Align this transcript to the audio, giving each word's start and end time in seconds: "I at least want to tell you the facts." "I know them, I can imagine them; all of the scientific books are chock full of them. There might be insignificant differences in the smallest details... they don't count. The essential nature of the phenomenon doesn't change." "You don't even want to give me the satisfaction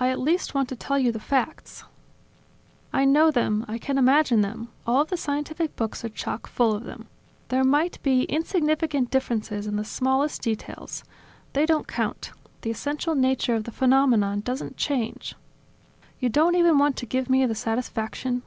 "I 0.00 0.08
at 0.08 0.18
least 0.18 0.52
want 0.52 0.68
to 0.70 0.74
tell 0.74 0.98
you 0.98 1.12
the 1.12 1.20
facts." 1.20 1.84
"I 2.92 3.04
know 3.04 3.30
them, 3.30 3.64
I 3.68 3.78
can 3.78 3.96
imagine 3.96 4.40
them; 4.40 4.66
all 4.84 5.00
of 5.02 5.10
the 5.10 5.16
scientific 5.16 5.76
books 5.76 6.04
are 6.04 6.08
chock 6.08 6.48
full 6.48 6.74
of 6.74 6.82
them. 6.82 7.06
There 7.46 7.62
might 7.62 8.02
be 8.02 8.24
insignificant 8.24 9.12
differences 9.12 9.68
in 9.68 9.76
the 9.76 9.84
smallest 9.84 10.42
details... 10.42 11.04
they 11.52 11.66
don't 11.66 11.86
count. 11.86 12.32
The 12.62 12.72
essential 12.72 13.14
nature 13.14 13.54
of 13.54 13.62
the 13.62 13.70
phenomenon 13.70 14.40
doesn't 14.40 14.76
change." 14.76 15.36
"You 16.18 16.30
don't 16.30 16.56
even 16.56 16.76
want 16.76 16.96
to 16.96 17.06
give 17.06 17.30
me 17.30 17.46
the 17.46 17.54
satisfaction 17.54 18.42